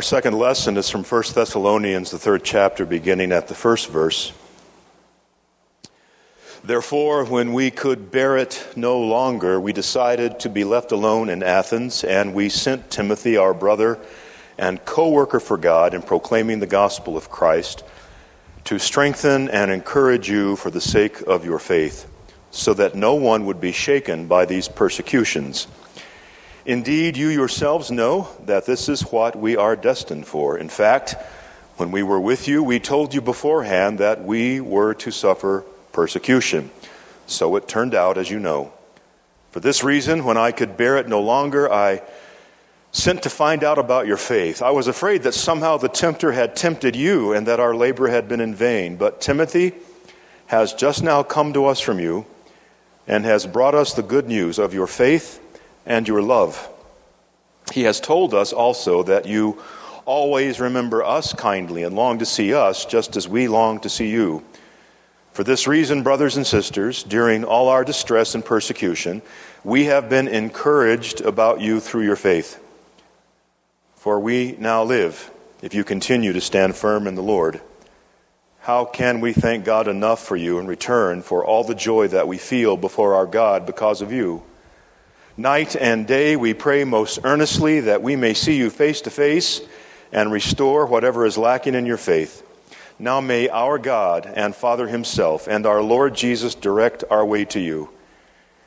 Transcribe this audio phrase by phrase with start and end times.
[0.00, 4.32] Our second lesson is from 1 Thessalonians, the third chapter, beginning at the first verse.
[6.64, 11.42] Therefore, when we could bear it no longer, we decided to be left alone in
[11.42, 13.98] Athens, and we sent Timothy, our brother
[14.56, 17.84] and co worker for God in proclaiming the gospel of Christ,
[18.64, 22.10] to strengthen and encourage you for the sake of your faith,
[22.50, 25.66] so that no one would be shaken by these persecutions.
[26.66, 30.58] Indeed, you yourselves know that this is what we are destined for.
[30.58, 31.14] In fact,
[31.76, 36.70] when we were with you, we told you beforehand that we were to suffer persecution.
[37.26, 38.72] So it turned out, as you know.
[39.52, 42.02] For this reason, when I could bear it no longer, I
[42.92, 44.60] sent to find out about your faith.
[44.60, 48.28] I was afraid that somehow the tempter had tempted you and that our labor had
[48.28, 48.96] been in vain.
[48.96, 49.72] But Timothy
[50.48, 52.26] has just now come to us from you
[53.06, 55.40] and has brought us the good news of your faith
[55.90, 56.68] and your love.
[57.74, 59.60] He has told us also that you
[60.04, 64.08] always remember us kindly and long to see us just as we long to see
[64.08, 64.44] you.
[65.32, 69.20] For this reason, brothers and sisters, during all our distress and persecution,
[69.64, 72.62] we have been encouraged about you through your faith.
[73.96, 75.28] For we now live
[75.60, 77.60] if you continue to stand firm in the Lord.
[78.60, 82.28] How can we thank God enough for you in return for all the joy that
[82.28, 84.44] we feel before our God because of you?
[85.40, 89.62] Night and day we pray most earnestly that we may see you face to face
[90.12, 92.46] and restore whatever is lacking in your faith.
[92.98, 97.58] Now may our God and Father Himself and our Lord Jesus direct our way to
[97.58, 97.88] you.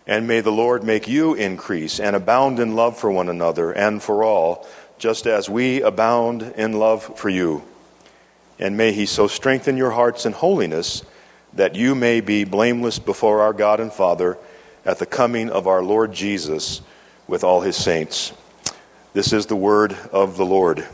[0.07, 4.02] And may the Lord make you increase and abound in love for one another and
[4.02, 7.61] for all, just as we abound in love for you.
[8.58, 11.03] And may He so strengthen your hearts in holiness
[11.53, 14.39] that you may be blameless before our God and Father
[14.86, 16.81] at the coming of our Lord Jesus
[17.28, 18.34] with all his saints.
[19.14, 20.88] This is the word of the Lord.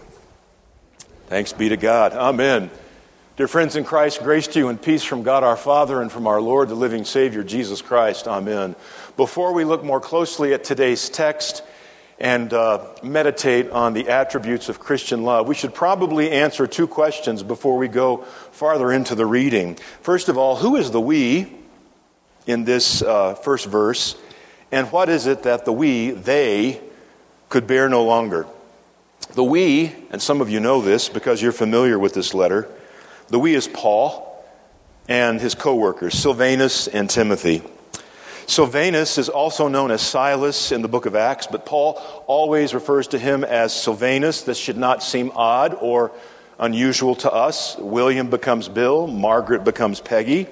[1.27, 2.13] Thanks be to God.
[2.13, 2.69] Amen.
[3.37, 6.27] Dear friends in Christ, grace to you and peace from God our Father and from
[6.27, 8.27] our Lord, the living Savior, Jesus Christ.
[8.27, 8.75] Amen.
[9.15, 11.63] Before we look more closely at today's text
[12.19, 17.41] and uh, meditate on the attributes of Christian love, we should probably answer two questions
[17.41, 18.17] before we go
[18.51, 19.75] farther into the reading.
[20.01, 21.58] First of all, who is the we?
[22.49, 24.15] In this uh, first verse.
[24.71, 26.81] And what is it that the we, they,
[27.47, 28.47] could bear no longer?
[29.35, 32.67] The we, and some of you know this because you're familiar with this letter,
[33.27, 34.43] the we is Paul
[35.07, 37.61] and his co workers, Silvanus and Timothy.
[38.47, 43.07] Silvanus is also known as Silas in the book of Acts, but Paul always refers
[43.09, 44.41] to him as Silvanus.
[44.41, 46.11] This should not seem odd or
[46.57, 47.77] unusual to us.
[47.77, 50.47] William becomes Bill, Margaret becomes Peggy,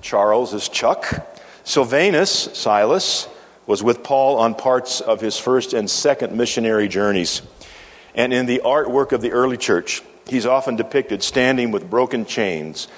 [0.00, 1.26] Charles is Chuck.
[1.64, 3.28] Silvanus, Silas,
[3.66, 7.42] was with Paul on parts of his first and second missionary journeys.
[8.14, 12.88] And in the artwork of the early church, he's often depicted standing with broken chains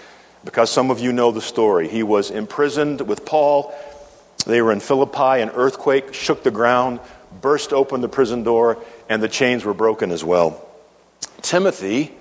[0.45, 1.89] because some of you know the story.
[1.89, 3.75] He was imprisoned with Paul.
[4.47, 5.41] They were in Philippi.
[5.41, 7.01] An earthquake shook the ground,
[7.41, 8.79] burst open the prison door,
[9.09, 10.67] and the chains were broken as well.
[11.43, 12.13] Timothy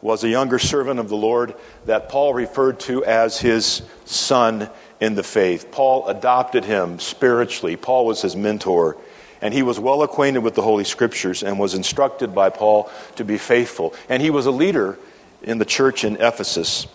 [0.00, 1.54] was a younger servant of the Lord
[1.86, 4.70] that Paul referred to as his son
[5.00, 5.70] in the faith.
[5.70, 7.76] Paul adopted him spiritually.
[7.76, 8.96] Paul was his mentor.
[9.42, 13.24] And he was well acquainted with the Holy Scriptures and was instructed by Paul to
[13.24, 13.94] be faithful.
[14.08, 14.98] And he was a leader
[15.42, 16.86] in the church in Ephesus.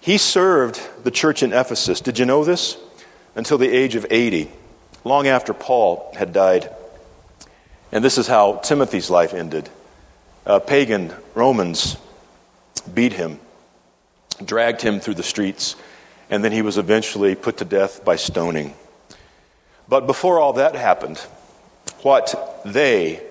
[0.00, 2.76] He served the church in Ephesus, did you know this?
[3.34, 4.50] Until the age of 80,
[5.04, 6.70] long after Paul had died.
[7.90, 9.68] And this is how Timothy's life ended.
[10.44, 11.96] Uh, pagan Romans
[12.92, 13.40] beat him,
[14.44, 15.74] dragged him through the streets
[16.30, 18.74] and then he was eventually put to death by stoning.
[19.88, 21.18] But before all that happened,
[22.02, 23.22] what they,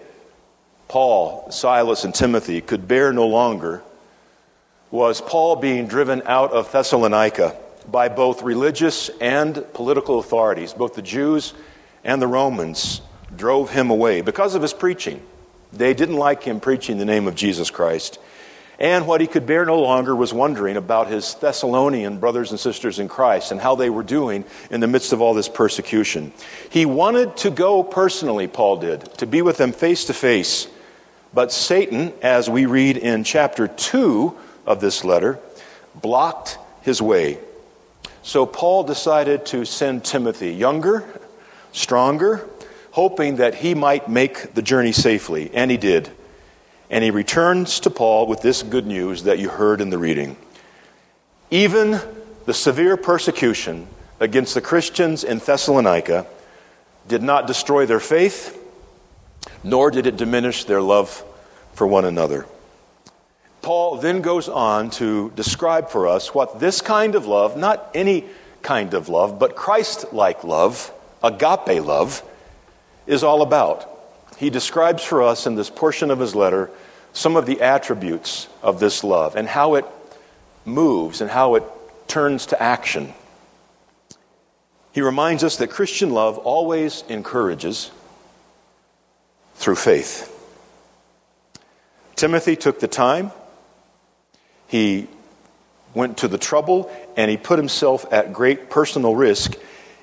[0.88, 3.83] Paul, Silas, and Timothy, could bear no longer
[4.91, 7.56] was Paul being driven out of Thessalonica
[7.91, 10.73] by both religious and political authorities.
[10.73, 11.53] Both the Jews
[12.03, 13.01] and the Romans
[13.35, 15.22] drove him away because of his preaching.
[15.73, 18.19] They didn't like him preaching the name of Jesus Christ.
[18.80, 23.00] And what he could bear no longer was wondering about his Thessalonian brothers and sisters
[23.00, 26.33] in Christ and how they were doing in the midst of all this persecution.
[26.69, 30.68] He wanted to go personally, Paul did, to be with them face to face.
[31.33, 34.36] But Satan, as we read in chapter 2
[34.66, 35.39] of this letter,
[35.94, 37.39] blocked his way.
[38.24, 41.04] So Paul decided to send Timothy, younger,
[41.72, 42.48] stronger,
[42.92, 45.51] hoping that he might make the journey safely.
[45.54, 46.10] And he did.
[46.90, 50.38] And he returns to Paul with this good news that you heard in the reading.
[51.50, 52.00] Even
[52.46, 53.88] the severe persecution
[54.20, 56.26] against the Christians in Thessalonica
[57.08, 58.60] did not destroy their faith,
[59.64, 61.24] nor did it diminish their love
[61.74, 62.46] for one another.
[63.62, 68.26] Paul then goes on to describe for us what this kind of love, not any
[68.62, 70.92] kind of love, but Christ like love,
[71.24, 72.24] agape love,
[73.08, 73.90] is all about.
[74.38, 76.70] He describes for us in this portion of his letter
[77.14, 79.86] some of the attributes of this love and how it
[80.66, 81.64] moves and how it
[82.08, 83.14] turns to action.
[84.92, 87.92] He reminds us that Christian love always encourages
[89.56, 90.32] through faith.
[92.16, 93.32] Timothy took the time,
[94.68, 95.08] he
[95.94, 99.56] went to the trouble, and he put himself at great personal risk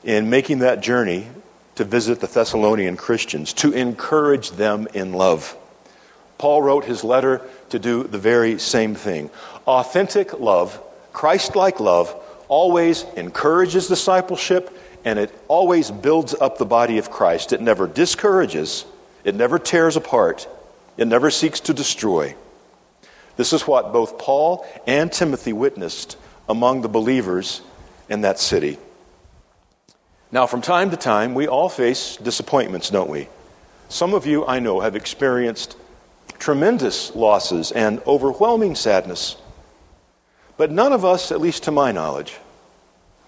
[0.05, 1.26] in making that journey
[1.82, 5.56] to visit the Thessalonian Christians, to encourage them in love.
[6.38, 9.31] Paul wrote his letter to do the very same thing.
[9.67, 10.81] Authentic love,
[11.12, 12.14] Christ like love,
[12.46, 14.70] always encourages discipleship
[15.05, 17.52] and it always builds up the body of Christ.
[17.52, 18.84] It never discourages,
[19.25, 20.46] it never tears apart,
[20.96, 22.37] it never seeks to destroy.
[23.37, 26.17] This is what both Paul and Timothy witnessed
[26.49, 27.61] among the believers
[28.08, 28.79] in that city.
[30.32, 33.29] Now, from time to time, we all face disappointments, don't we?
[33.90, 35.76] Some of you, I know, have experienced
[36.38, 39.37] tremendous losses and overwhelming sadness.
[40.56, 42.38] But none of us, at least to my knowledge,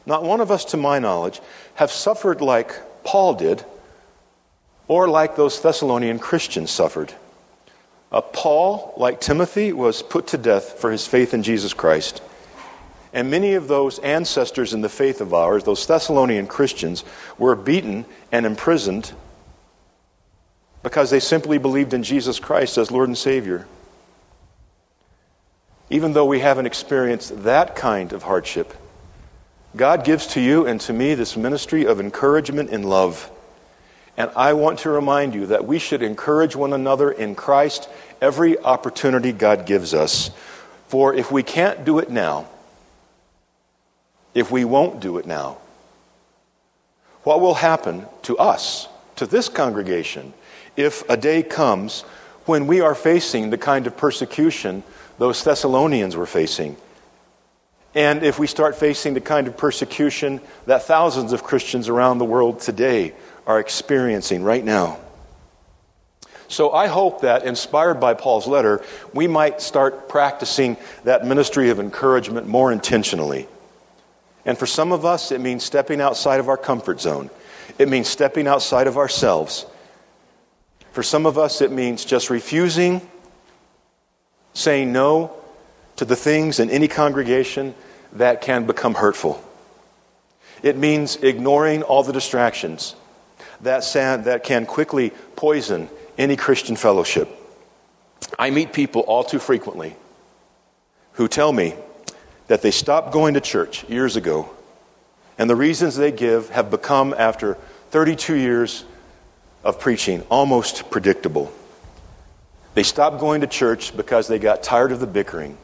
[0.06, 1.43] not one of us to my knowledge,
[1.75, 2.75] have suffered like
[3.05, 3.67] Paul did
[4.89, 7.12] or like those Thessalonian Christians suffered.
[8.11, 12.23] Uh, Paul, like Timothy, was put to death for his faith in Jesus Christ.
[13.14, 17.05] And many of those ancestors in the faith of ours, those Thessalonian Christians,
[17.38, 19.12] were beaten and imprisoned
[20.82, 23.69] because they simply believed in Jesus Christ as Lord and Savior.
[25.90, 28.75] Even though we haven't experienced that kind of hardship,
[29.76, 33.31] God gives to you and to me this ministry of encouragement and love.
[34.17, 37.88] And I want to remind you that we should encourage one another in Christ
[38.20, 40.31] every opportunity God gives us.
[40.88, 42.49] For if we can't do it now,
[44.34, 45.58] if we won't do it now?
[47.22, 50.34] What will happen to us, to this congregation,
[50.76, 52.02] if a day comes
[52.44, 54.82] when we are facing the kind of persecution
[55.19, 56.76] those Thessalonians were facing?
[57.94, 62.25] And if we start facing the kind of persecution that thousands of Christians around the
[62.25, 63.14] world today
[63.46, 64.98] are experiencing right now.
[66.48, 71.81] So I hope that, inspired by Paul's letter, we might start practicing that ministry of
[71.81, 73.48] encouragement more intentionally.
[74.44, 77.31] And for some of us, it means stepping outside of our comfort zone.
[77.79, 79.67] It means stepping outside of ourselves.
[80.93, 83.00] For some of us, it means just refusing,
[84.52, 85.32] saying no
[85.96, 87.75] to the things in any congregation
[88.12, 89.43] that can become hurtful.
[90.62, 92.94] It means ignoring all the distractions
[93.62, 93.82] that,
[94.25, 97.29] that can quickly poison any Christian fellowship.
[98.38, 99.96] I meet people all too frequently
[101.14, 101.75] who tell me
[102.46, 104.50] that they stopped going to church years ago.
[105.38, 107.55] And the reasons they give have become, after
[107.91, 108.85] 32 years
[109.62, 111.52] of preaching, almost predictable.
[112.75, 115.56] They stopped going to church because they got tired of the bickering.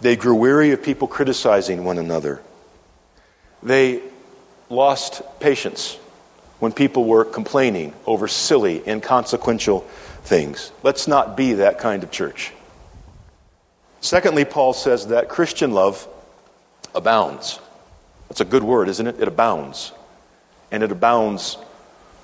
[0.00, 2.42] They grew weary of people criticizing one another.
[3.62, 4.02] They
[4.68, 5.98] lost patience
[6.58, 9.80] when people were complaining over silly, inconsequential
[10.24, 10.72] things.
[10.82, 12.52] Let's not be that kind of church.
[14.02, 16.08] Secondly, Paul says that Christian love
[16.92, 17.60] abounds.
[18.28, 19.20] That's a good word, isn't it?
[19.20, 19.92] It abounds.
[20.72, 21.56] And it abounds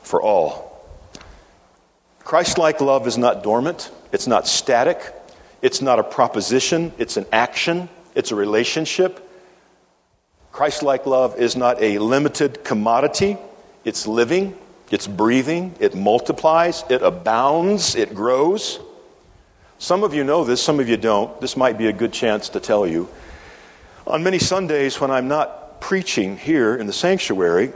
[0.02, 0.84] for all.
[2.24, 5.14] Christ like love is not dormant, it's not static,
[5.62, 9.24] it's not a proposition, it's an action, it's a relationship.
[10.50, 13.38] Christ like love is not a limited commodity,
[13.84, 14.58] it's living,
[14.90, 18.80] it's breathing, it multiplies, it abounds, it grows.
[19.78, 21.40] Some of you know this, some of you don't.
[21.40, 23.08] This might be a good chance to tell you.
[24.06, 27.72] On many Sundays, when I'm not preaching here in the sanctuary,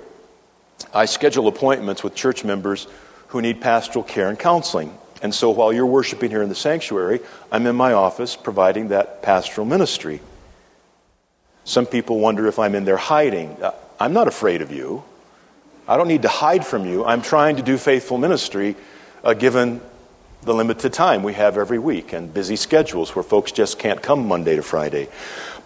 [0.92, 2.88] I schedule appointments with church members
[3.28, 4.98] who need pastoral care and counseling.
[5.22, 7.20] And so while you're worshiping here in the sanctuary,
[7.52, 10.20] I'm in my office providing that pastoral ministry.
[11.64, 13.62] Some people wonder if I'm in there hiding.
[13.62, 15.04] Uh, I'm not afraid of you.
[15.86, 17.04] I don't need to hide from you.
[17.04, 18.74] I'm trying to do faithful ministry
[19.22, 19.80] uh, given
[20.42, 24.26] the limited time we have every week and busy schedules where folks just can't come
[24.26, 25.08] Monday to Friday.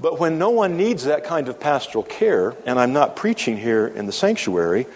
[0.01, 3.87] But when no one needs that kind of pastoral care, and I'm not preaching here
[3.87, 4.87] in the sanctuary,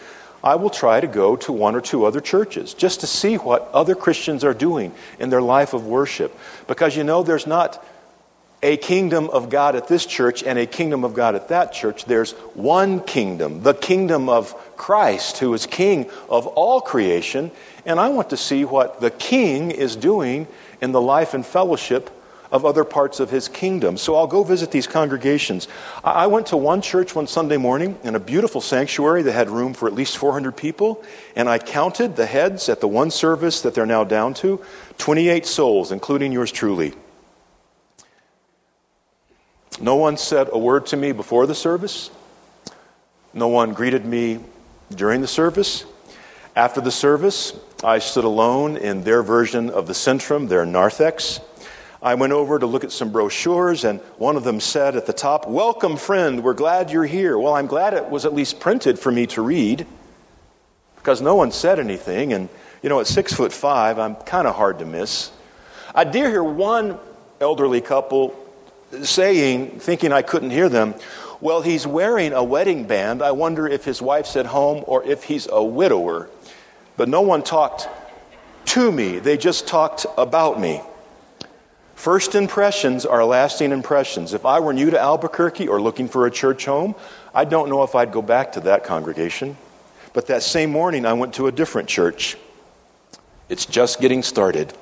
[0.44, 3.70] I will try to go to one or two other churches just to see what
[3.72, 6.36] other Christians are doing in their life of worship.
[6.66, 7.84] Because you know, there's not
[8.62, 12.04] a kingdom of God at this church and a kingdom of God at that church.
[12.04, 17.50] There's one kingdom, the kingdom of Christ, who is king of all creation.
[17.86, 20.46] And I want to see what the king is doing
[20.80, 22.10] in the life and fellowship
[22.52, 23.96] of other parts of his kingdom.
[23.96, 25.68] So I'll go visit these congregations.
[26.02, 29.72] I went to one church one Sunday morning in a beautiful sanctuary that had room
[29.72, 31.02] for at least 400 people,
[31.36, 34.60] and I counted the heads at the one service that they're now down to
[34.98, 36.94] 28 souls, including yours truly.
[39.82, 42.10] No one said a word to me before the service.
[43.32, 44.40] No one greeted me
[44.94, 45.86] during the service.
[46.54, 51.40] After the service, I stood alone in their version of the Centrum, their narthex.
[52.02, 55.14] I went over to look at some brochures, and one of them said at the
[55.14, 57.38] top, Welcome, friend, we're glad you're here.
[57.38, 59.86] Well, I'm glad it was at least printed for me to read
[60.96, 62.34] because no one said anything.
[62.34, 62.50] And,
[62.82, 65.32] you know, at six foot five, I'm kind of hard to miss.
[65.94, 66.98] I did hear one
[67.40, 68.36] elderly couple
[69.02, 70.94] saying, thinking I couldn't hear them,
[71.40, 73.22] Well, he's wearing a wedding band.
[73.22, 76.28] I wonder if his wife's at home or if he's a widower.
[76.96, 77.88] But no one talked
[78.66, 80.80] to me, they just talked about me.
[81.94, 84.32] First impressions are lasting impressions.
[84.32, 86.94] If I were new to Albuquerque or looking for a church home,
[87.34, 89.56] I don't know if I'd go back to that congregation.
[90.12, 92.36] But that same morning, I went to a different church.
[93.48, 94.72] It's just getting started.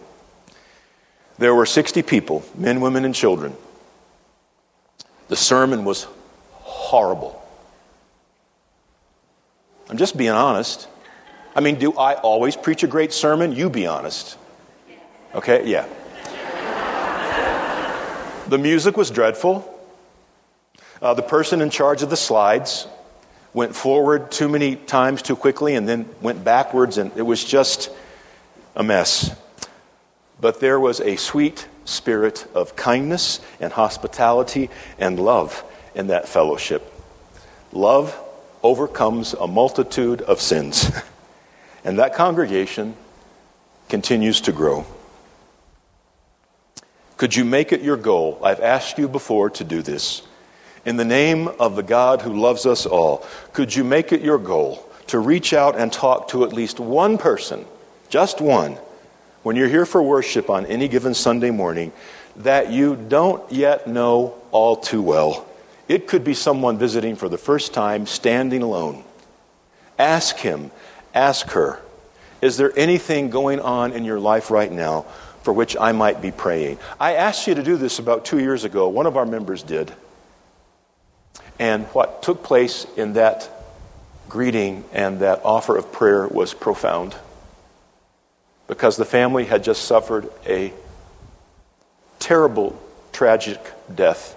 [1.38, 3.56] There were 60 people, men, women, and children.
[5.28, 6.06] The sermon was
[6.52, 7.40] horrible.
[9.88, 10.88] I'm just being honest.
[11.54, 13.52] I mean, do I always preach a great sermon?
[13.52, 14.37] You be honest.
[15.35, 15.87] Okay, yeah.
[18.49, 19.75] The music was dreadful.
[21.02, 22.87] Uh, the person in charge of the slides
[23.52, 27.90] went forward too many times too quickly and then went backwards, and it was just
[28.75, 29.37] a mess.
[30.40, 35.64] But there was a sweet spirit of kindness and hospitality and love
[35.95, 36.92] in that fellowship.
[37.73, 38.18] Love
[38.62, 40.90] overcomes a multitude of sins.
[41.85, 42.95] and that congregation
[43.88, 44.85] continues to grow.
[47.16, 48.38] Could you make it your goal?
[48.45, 50.23] I've asked you before to do this.
[50.85, 54.38] In the name of the God who loves us all, could you make it your
[54.38, 57.64] goal to reach out and talk to at least one person,
[58.09, 58.78] just one,
[59.48, 61.90] when you're here for worship on any given Sunday morning
[62.36, 65.48] that you don't yet know all too well?
[65.88, 69.04] It could be someone visiting for the first time, standing alone.
[69.98, 70.70] Ask him,
[71.14, 71.80] ask her,
[72.42, 75.06] is there anything going on in your life right now
[75.44, 76.78] for which I might be praying.
[77.00, 78.90] I asked you to do this about two years ago.
[78.90, 79.90] One of our members did.
[81.58, 83.48] And what took place in that
[84.28, 87.14] greeting and that offer of prayer was profound.
[88.78, 90.73] Because the family had just suffered a
[92.20, 92.80] terrible,
[93.11, 93.61] tragic
[93.92, 94.37] death.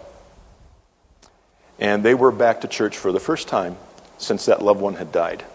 [1.77, 3.77] And they were back to church for the first time
[4.17, 5.45] since that loved one had died.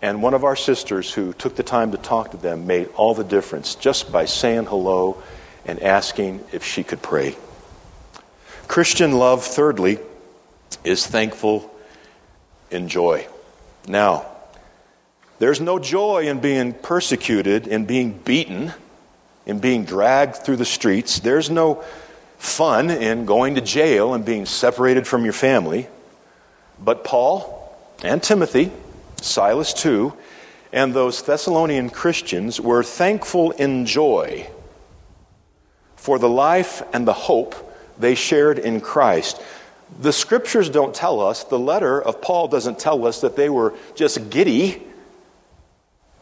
[0.00, 3.14] And one of our sisters who took the time to talk to them made all
[3.14, 5.20] the difference just by saying hello
[5.66, 7.34] and asking if she could pray.
[8.68, 9.98] Christian love, thirdly,
[10.84, 11.68] is thankful
[12.70, 13.26] in joy.
[13.88, 14.31] Now,
[15.38, 18.72] there's no joy in being persecuted, in being beaten,
[19.46, 21.20] in being dragged through the streets.
[21.20, 21.84] There's no
[22.38, 25.88] fun in going to jail and being separated from your family.
[26.78, 28.70] But Paul and Timothy
[29.20, 30.12] Silas too,
[30.72, 34.48] and those Thessalonian Christians were thankful in joy
[35.96, 37.54] for the life and the hope
[37.98, 39.40] they shared in Christ.
[40.00, 43.74] The scriptures don't tell us, the letter of Paul doesn't tell us that they were
[43.94, 44.82] just giddy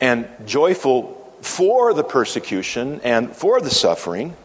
[0.01, 4.37] and joyful for the persecution and for the suffering.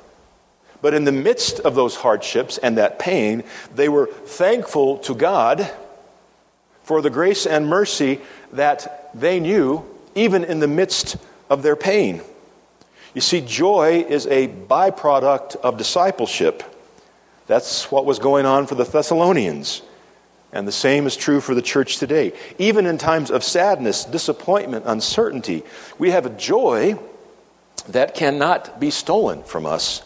[0.81, 3.43] But in the midst of those hardships and that pain,
[3.73, 5.71] they were thankful to God
[6.83, 8.21] for the grace and mercy
[8.53, 9.83] that they knew
[10.13, 11.17] even in the midst
[11.49, 12.21] of their pain.
[13.13, 16.63] You see, joy is a byproduct of discipleship.
[17.47, 19.81] That's what was going on for the Thessalonians.
[20.55, 22.31] And the same is true for the church today.
[22.57, 25.63] Even in times of sadness, disappointment, uncertainty,
[25.99, 26.97] we have a joy
[27.89, 30.01] that cannot be stolen from us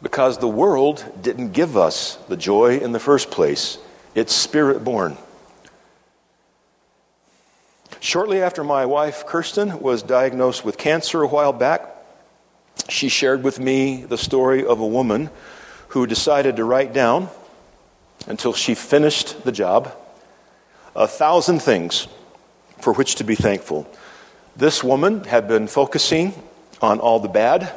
[0.00, 3.76] because the world didn't give us the joy in the first place.
[4.14, 5.18] It's spirit born.
[8.00, 11.94] Shortly after my wife, Kirsten, was diagnosed with cancer a while back,
[12.88, 15.28] she shared with me the story of a woman
[15.88, 17.28] who decided to write down,
[18.26, 19.94] until she finished the job,
[20.94, 22.08] a thousand things
[22.80, 23.86] for which to be thankful.
[24.56, 26.34] This woman had been focusing
[26.80, 27.72] on all the bad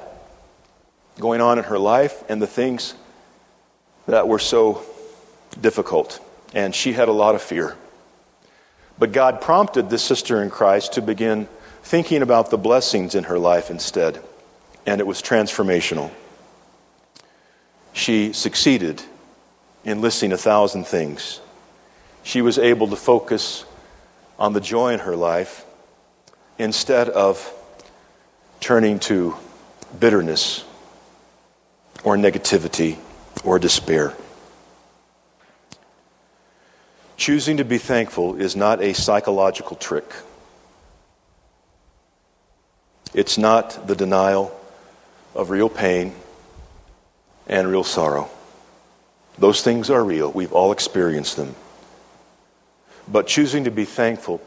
[1.20, 2.94] going on in her life and the things
[4.08, 4.82] that were so
[5.62, 6.20] difficult,
[6.54, 7.76] and she had a lot of fear.
[9.00, 11.48] But God prompted this sister in Christ to begin
[11.84, 14.22] thinking about the blessings in her life instead,
[14.86, 16.12] and it was transformational.
[17.94, 19.02] she succeeded
[19.86, 21.40] in listing a thousand things.
[22.24, 23.66] She was able to focus
[24.38, 25.64] on the joy in her life
[26.58, 27.54] instead of
[28.60, 29.36] turning to
[30.00, 30.66] bitterness
[32.04, 32.98] or negativity
[33.44, 34.14] or despair.
[37.18, 40.14] Choosing to be thankful is not a psychological trick.
[43.14, 44.60] It's not the denial
[45.34, 46.14] of real pain
[47.48, 48.30] and real sorrow.
[49.38, 50.32] Those things are real.
[50.32, 51.56] We've all experienced them.
[53.08, 54.42] But choosing to be thankful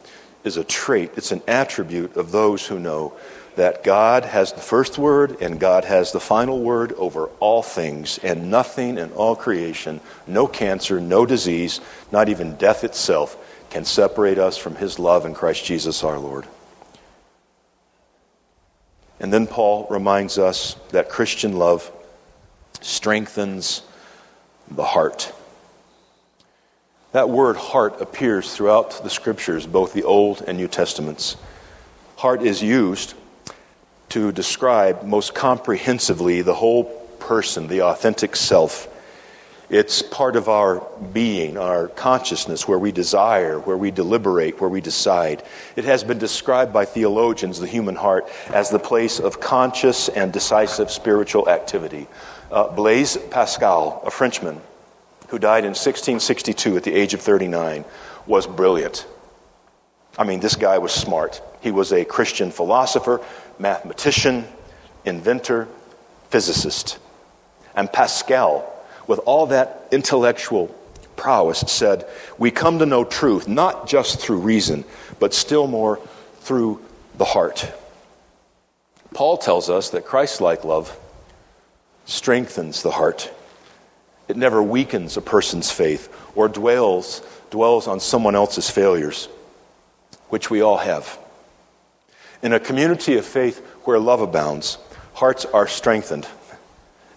[0.45, 3.13] is a trait, it's an attribute of those who know
[3.57, 8.19] that God has the first word and God has the final word over all things,
[8.19, 11.81] and nothing in all creation, no cancer, no disease,
[12.13, 13.37] not even death itself,
[13.71, 16.47] can separate us from His love in Christ Jesus our Lord.
[19.21, 21.91] And then Paul reminds us that Christian love
[22.81, 23.83] strengthens
[24.71, 25.33] the heart.
[27.13, 31.37] That word heart appears throughout the scriptures, both the Old and New Testaments.
[32.17, 33.15] Heart is used
[34.11, 36.85] to describe most comprehensively the whole
[37.19, 38.89] person, the authentic self.
[39.71, 44.81] It's part of our being, our consciousness, where we desire, where we deliberate, where we
[44.81, 45.43] decide.
[45.77, 50.33] It has been described by theologians, the human heart, as the place of conscious and
[50.33, 52.07] decisive spiritual activity.
[52.51, 54.63] Uh, Blaise Pascal, a Frenchman
[55.29, 57.85] who died in 1662 at the age of 39,
[58.27, 59.07] was brilliant.
[60.17, 61.43] I mean, this guy was smart.
[61.61, 63.21] He was a Christian philosopher,
[63.59, 64.47] mathematician,
[65.05, 65.69] inventor,
[66.31, 66.99] physicist.
[67.75, 68.75] And Pascal,
[69.09, 70.69] with all that intellectual
[71.17, 72.07] prowess, said,
[72.39, 74.85] We come to know truth not just through reason,
[75.19, 75.99] but still more
[76.41, 76.81] through
[77.17, 77.73] the heart.
[79.13, 80.97] Paul tells us that Christ like love
[82.05, 83.33] strengthens the heart.
[84.29, 89.29] It never weakens a person's faith or dwells, dwells on someone else's failures,
[90.29, 91.19] which we all have.
[92.43, 94.79] In a community of faith where love abounds,
[95.15, 96.29] hearts are strengthened,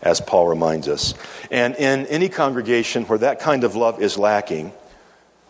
[0.02, 1.14] as Paul reminds us.
[1.50, 4.74] And in any congregation where that kind of love is lacking,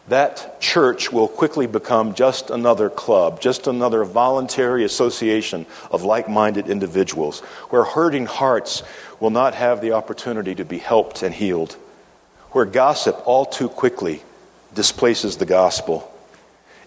[0.08, 6.68] that church will quickly become just another club, just another voluntary association of like minded
[6.68, 8.84] individuals, where hurting hearts
[9.20, 11.74] will not have the opportunity to be helped and healed,
[12.52, 14.22] where gossip all too quickly
[14.74, 16.12] displaces the gospel,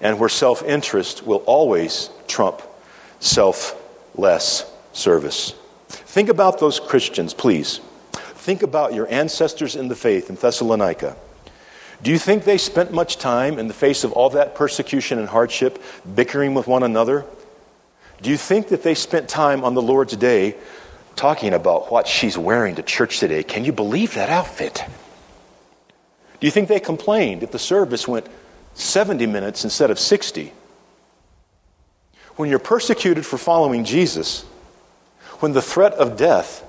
[0.00, 2.62] and where self interest will always trump
[3.20, 5.54] selfless service.
[6.14, 7.80] Think about those Christians, please.
[8.12, 11.16] Think about your ancestors in the faith in Thessalonica.
[12.04, 15.28] Do you think they spent much time in the face of all that persecution and
[15.28, 15.82] hardship
[16.14, 17.24] bickering with one another?
[18.22, 20.54] Do you think that they spent time on the Lord's day
[21.16, 23.42] talking about what she's wearing to church today?
[23.42, 24.84] Can you believe that outfit?
[26.38, 28.28] Do you think they complained if the service went
[28.74, 30.52] 70 minutes instead of 60?
[32.36, 34.44] When you're persecuted for following Jesus,
[35.40, 36.64] when the threat of death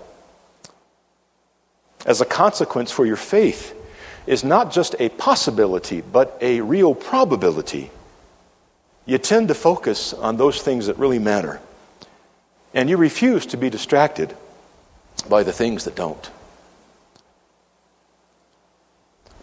[2.06, 3.73] as a consequence for your faith
[4.28, 7.91] is not just a possibility, but a real probability,
[9.06, 11.60] you tend to focus on those things that really matter.
[12.73, 14.36] And you refuse to be distracted
[15.30, 16.30] by the things that don't.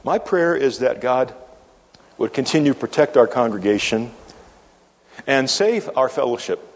[0.05, 1.33] My prayer is that God
[2.19, 4.13] would continue to protect our congregation
[5.27, 6.72] and save our fellowship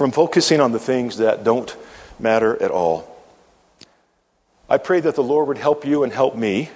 [0.00, 1.76] from focusing on the things that don't
[2.18, 3.22] matter at all.
[4.66, 6.70] I pray that the Lord would help you and help me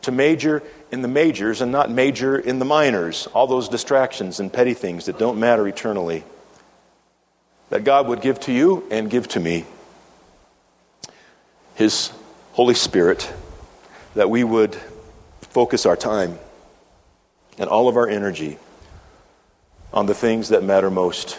[0.00, 4.50] to major in the majors and not major in the minors, all those distractions and
[4.50, 6.24] petty things that don't matter eternally.
[7.68, 9.66] That God would give to you and give to me
[11.74, 12.10] His
[12.52, 13.30] Holy Spirit,
[14.14, 14.78] that we would
[15.42, 16.38] focus our time
[17.58, 18.56] and all of our energy
[19.92, 21.38] on the things that matter most